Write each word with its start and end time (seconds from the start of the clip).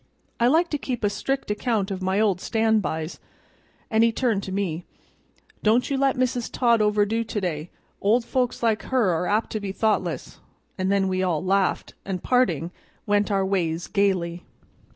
"I 0.39 0.47
like 0.47 0.69
to 0.71 0.79
keep 0.79 1.03
a 1.03 1.11
strict 1.11 1.51
account 1.51 1.91
of 1.91 2.01
my 2.01 2.19
old 2.19 2.41
stand 2.41 2.81
bys," 2.81 3.19
and 3.91 4.03
he 4.03 4.11
turned 4.11 4.41
to 4.41 4.51
me. 4.51 4.83
"Don't 5.61 5.91
you 5.91 5.95
let 5.95 6.15
Mrs. 6.17 6.49
Todd 6.51 6.81
overdo 6.81 7.23
to 7.23 7.39
day, 7.39 7.69
old 8.01 8.25
folks 8.25 8.63
like 8.63 8.81
her 8.85 9.11
are 9.11 9.27
apt 9.27 9.51
to 9.51 9.59
be 9.59 9.71
thoughtless;" 9.71 10.39
and 10.75 10.91
then 10.91 11.07
we 11.07 11.21
all 11.21 11.45
laughed, 11.45 11.93
and, 12.03 12.23
parting, 12.23 12.71
went 13.05 13.29
our 13.29 13.45
ways 13.45 13.85
gayly. 13.85 14.43